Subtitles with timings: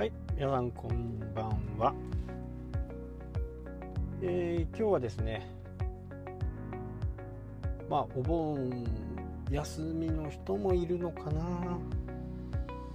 [0.00, 1.92] はい、皆さんこんばんは。
[4.22, 5.46] えー、今日はですね、
[7.86, 8.82] まあお盆
[9.50, 11.76] 休みの人もいるのかな。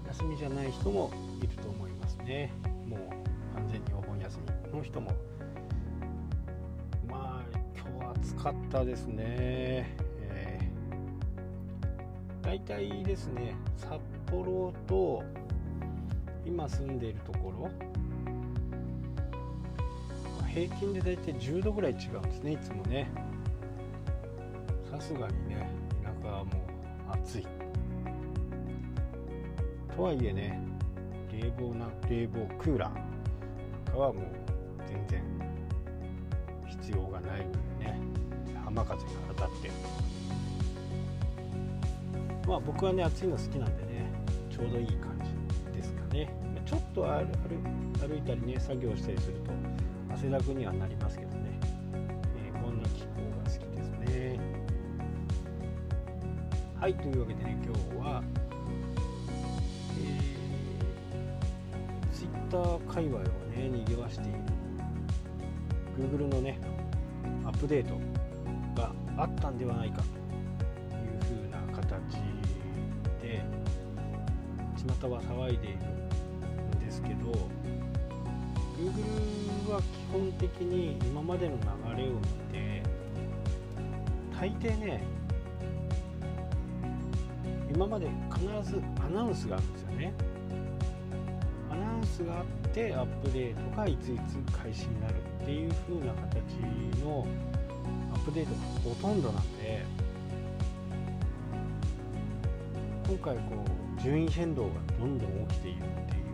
[0.08, 1.12] 休みじゃない人も
[1.44, 2.52] いると思いますね。
[2.88, 3.00] もう
[3.54, 4.40] 完全にお盆休
[4.72, 5.12] みの人も。
[7.08, 9.96] まあ今日は暑かったですね。
[10.24, 13.92] えー、大体ですね、札
[14.26, 15.24] 幌と
[16.46, 17.70] 今住んでいるところ
[20.48, 23.12] 平均で大体10度ぐらい違うんですねいつもね。
[24.90, 25.70] さすがにね
[26.02, 26.56] 田舎はもう
[27.12, 27.48] 暑い。
[29.96, 30.62] とはいえね
[31.32, 34.26] 冷房な冷房クーラーなんかはもう
[34.88, 35.22] 全然
[36.70, 37.46] 必要がない
[37.80, 38.00] ぐらいね
[38.64, 39.70] 浜風が当たって。
[42.48, 44.10] まあ僕はね暑いの好きなんでね
[44.50, 45.35] ちょうどいい感じ
[46.16, 46.30] ね。
[46.66, 47.26] ちょっと歩
[48.08, 49.52] 歩いたりね作業したりすると
[50.14, 51.60] 汗だくにはなりますけどね、
[52.36, 53.08] えー、こんな気候
[53.44, 54.40] が好きですね。
[56.80, 58.24] はいというわけでね今日は、
[60.00, 63.22] えー、Twitter 界隈を
[63.56, 64.40] ねにぎわしている
[66.00, 66.60] Google のね
[67.46, 68.00] アップデート
[68.80, 70.04] があったんではないかと
[70.98, 72.18] いうふうな形
[73.22, 73.44] で
[75.00, 76.05] 巷は騒いでいる
[77.08, 77.32] けど
[78.78, 81.56] Google は基本的に今までの
[81.96, 82.84] 流れを見て
[84.38, 85.04] 大抵ね
[87.74, 90.14] 今まで必ずアナウンスがあるんですよね。
[91.70, 96.56] アナウンスがあってアップデートがいついつ開始になるっていう風な形
[97.04, 97.28] の
[98.14, 99.86] アップデートがほとんどなんで
[103.08, 103.42] 今回こ
[103.98, 106.25] う順位変動がどんどん起きているっていう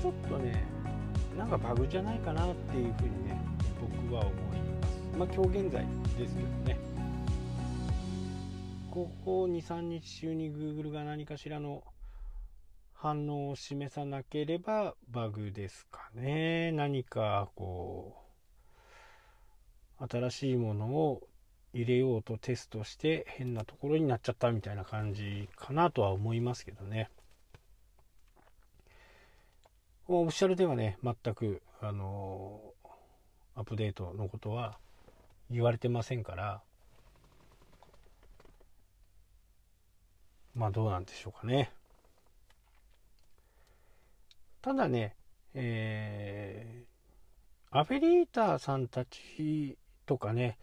[0.00, 0.64] ちょっとね
[1.36, 3.40] なんかバグじゃないかなっていうふうにね
[3.80, 4.98] 僕は思います。
[5.18, 5.84] まあ今日現在
[6.18, 6.78] ですけどね。
[8.90, 11.84] ここ23日中に Google が何かしらの
[12.94, 16.72] 反応を示さなければバグですかね。
[16.72, 18.16] 何かこ
[20.00, 21.22] う新しいものを
[21.72, 27.10] 入れようとテストして変なところになっちゃったみたいな感じかなとは思いますけどね。
[30.10, 32.62] オフィシャルではね、全く、あの
[33.54, 34.78] アップデートのことは
[35.50, 36.62] 言われてませんから、
[40.54, 41.70] まあどうなんでしょうかね。
[44.62, 45.14] ただね、
[45.52, 49.76] えー、アフェリーターさんたち
[50.06, 50.56] とかね、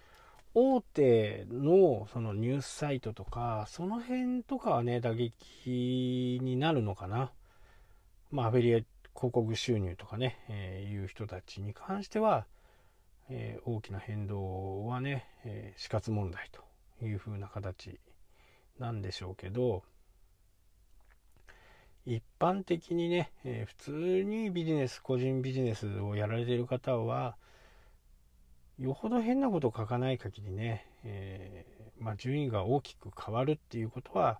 [0.56, 7.32] 大手のそのニュースサイトとか、その辺とかはね、打撃になるのかな。
[8.32, 12.46] まあ、アフェリ広告収入とかね、えー、いう人たちに関しては、
[13.30, 16.62] えー、大きな変動はね、えー、死活問題と
[17.06, 18.00] いうふうな形
[18.78, 19.84] なんでしょうけど
[22.06, 23.92] 一般的にね、え、普通
[24.24, 27.36] にビジネス個人ビジネスをやられている方は
[28.78, 31.66] よほど変なことを書かない限りね、え、
[31.98, 34.40] まあ、順位が大きく変わるっていうことは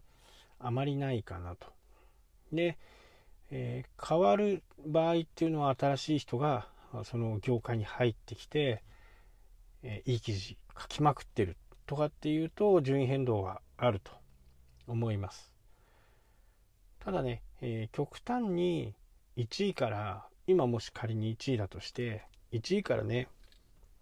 [0.60, 1.68] あまりないかなと。
[2.52, 2.78] で、
[3.52, 6.68] えー、変わる場合っていうのは新しい人が
[7.04, 8.84] その業界に入ってきて、
[9.84, 14.12] えー、いい記事書きまくってるとかっていうと順位変動はあると
[14.88, 15.52] 思います。
[17.00, 18.96] ただね、えー、極端に
[19.38, 23.28] 1位から今もし仮に1位だとして1位からね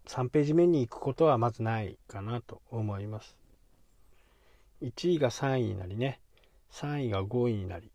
[0.08, 3.38] 3ページ目に行くことはまずないかなと思います。
[4.82, 6.20] 1位が3位になりね
[6.72, 7.92] 3位が5位になり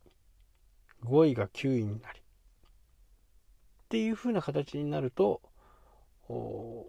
[1.05, 2.21] 5位が9位になり。
[2.21, 2.23] っ
[3.89, 5.41] ていう風な形になると
[6.29, 6.85] も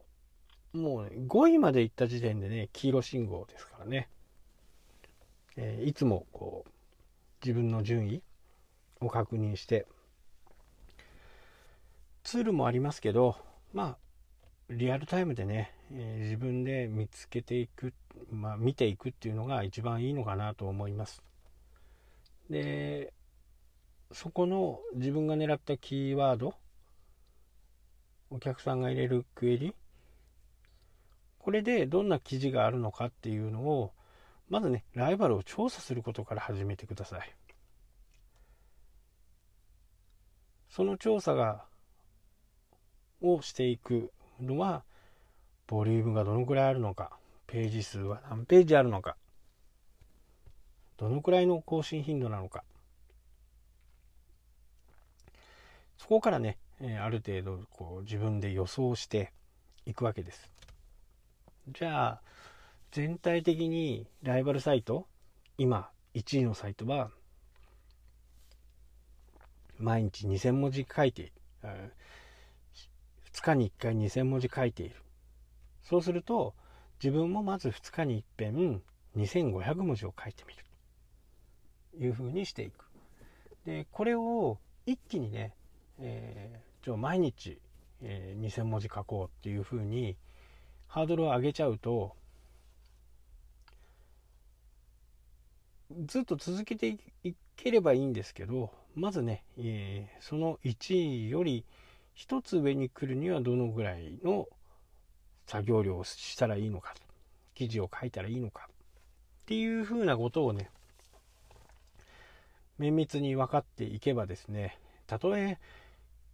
[0.73, 4.09] うね5位まで行った時点でね黄色信号ですからね、
[5.56, 6.69] えー、いつもこう
[7.41, 8.21] 自分の順位
[9.00, 9.85] を確認して。
[12.21, 13.38] ツールもありますけど
[13.73, 13.97] まあ
[14.69, 17.91] リアルタイムでね、えー、自分で見つけていく、
[18.31, 21.23] まあ、見ていくっていうのが一番いいのかなと思います。
[22.50, 23.13] で
[24.11, 26.56] そこの自分が狙ったキーワード
[28.31, 29.75] お客さんが入れるクエリ
[31.38, 33.91] これでどんな記事があるのかっていうのを
[34.50, 37.35] まずねライバルを調査することから始めてください。
[40.69, 41.65] その調査が
[43.21, 44.83] をしていくのは
[45.67, 47.12] ボリュームがどのくらいあるのか
[47.47, 49.17] ページ数は何ページあるのか
[50.97, 52.63] どのくらいの更新頻度なのか。
[56.00, 59.34] そこからね、えある程度こう自分で予想して
[59.86, 60.50] いくわけです。
[61.68, 62.22] じゃあ
[62.92, 65.06] 全体的にライバルサイト
[65.57, 67.12] 今1位のサイトは
[69.78, 71.34] 毎日2000文字書いている。
[73.34, 74.96] 2日に1回2000文字書いている。
[75.84, 76.56] そうすると
[77.04, 78.81] 自分もまず2日に一遍
[79.18, 82.06] 2500文字を書いてみる。
[82.06, 82.86] いうふうにしていく。
[83.66, 85.54] でこれを一気にね、
[86.01, 87.60] えー、じゃ毎日、
[88.01, 90.16] えー、2000文字書こうっていうふうに
[90.88, 92.16] ハードルを上げちゃうと
[96.06, 101.66] ずっと続けていければいいんですけどまずね、えー、その1位より
[102.18, 104.48] 1つ上に来るにはどのぐらいの
[105.48, 106.94] 作業量をしたらいいのか
[107.56, 108.75] 記事を書いたらいいのかっ
[109.48, 110.69] ていうふうなことをね
[112.78, 115.57] 綿密に分かっていけばですねたとえ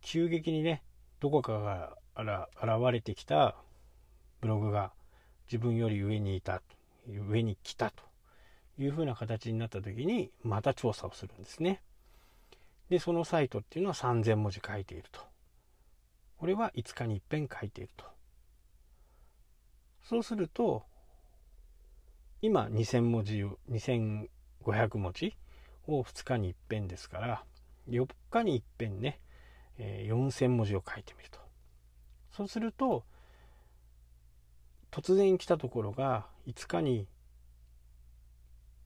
[0.06, 0.84] 急激にね
[1.19, 3.56] どこかから現れてきた
[4.40, 4.92] ブログが
[5.48, 6.62] 自分より上にいた
[7.07, 8.04] 上に来たと
[8.78, 11.81] いうふうな形になった時にまた調査をするんですね。
[12.90, 15.22] でそのサイトっていうのは3000文字書いていると。
[16.38, 18.06] これは5日に一遍書いていると。
[20.04, 20.84] そうすると
[22.44, 25.36] 今2000文字を2500文字
[25.88, 27.44] を2日に一遍ですから
[27.90, 29.19] 4日に一遍ね、
[29.77, 31.39] え、4000文字を書いてみると。
[32.31, 33.04] そうすると
[34.92, 37.07] 突然来たところが5日に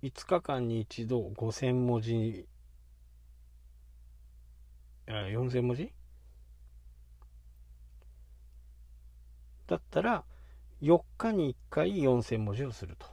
[0.01, 2.47] 5日間に一度5000文字
[5.07, 5.91] 4000文字？
[9.67, 10.23] だったら
[10.81, 13.07] 4日に1回4000文字をすると。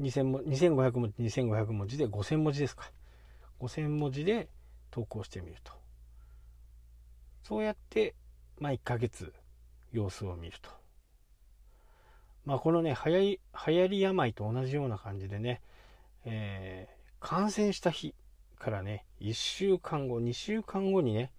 [0.00, 2.90] 2500文字2500文字で5000文字ですか。
[3.60, 4.48] 5000文字で
[4.90, 5.77] 投稿してみると。
[7.48, 8.14] そうやって
[8.60, 9.32] まあ1ヶ月
[9.90, 10.68] 様子を見ると。
[12.44, 15.62] まあ、このね流行り流行り病と同じような感じでね、
[16.26, 18.14] えー、感染した日
[18.58, 21.32] からね1週間後2週間後にね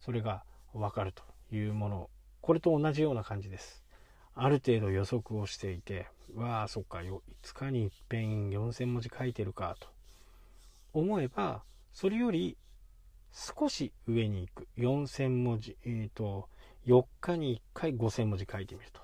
[0.00, 1.22] それが分かると
[1.54, 2.10] いうもの。
[2.40, 3.84] これと同じような感じです。
[4.34, 7.20] ある程度予測をしていてわあそっか5
[7.52, 9.88] 日にいっぺん4000文字書いてるかと
[10.94, 12.56] 思えばそれより
[13.32, 14.68] 少し上に行く。
[14.78, 15.76] 4000文字。
[15.84, 16.48] えっ、ー、と
[16.86, 19.00] 4日に1回5000文字書いてみると。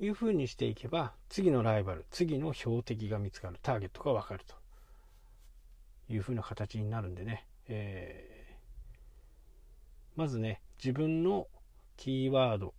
[0.00, 3.58] いうふうにしていけば次のライバル次の標的が見つかる。
[3.62, 4.56] ターゲットが分かると。
[6.08, 11.46] いうふうな形になるんでね、えー、まずね自分の
[11.96, 12.74] キーワード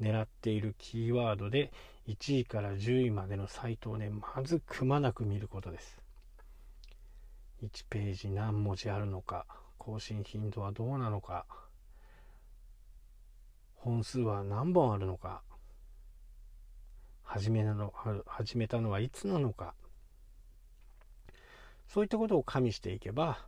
[0.00, 1.72] 狙っているキーワードで
[2.06, 5.98] 1位から10位までのサイトをねまずくまなく見ることです。
[7.62, 9.46] 1ページ何文字あるのか
[9.78, 11.46] 更新頻度はどうなのか
[13.74, 15.42] 本数は何本あるのか
[17.22, 17.92] 始めなの
[18.26, 19.74] 始めたのはいつなのか
[21.88, 23.38] そういったことを加味していけば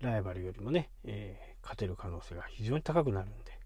[0.00, 3.58] ライバルよりもね、えー、勝てる可能性が非常に高くなるんで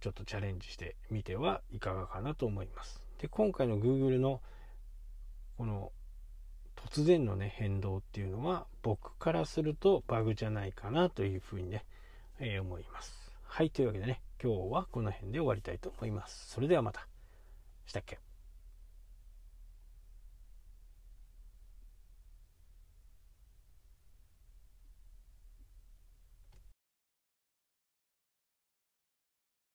[0.00, 3.00] ちょっとチャレンジしてみてはいかがかなと思います。
[3.18, 4.42] で今回の Google の
[5.56, 5.92] この
[6.90, 11.84] 突然のね変動っていうのは僕からするとバグじゃないかなというふうにね、
[12.38, 16.50] えー、思いますはいというわけでね今日はこの辺で終わりたいと思います。
[16.50, 17.08] それではまた。
[17.86, 18.23] したっけ？